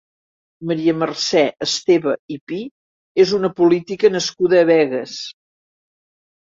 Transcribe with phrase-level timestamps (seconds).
[0.69, 2.63] Maria Mercè Esteve i Pi
[3.27, 5.17] és una política nascuda a Begues.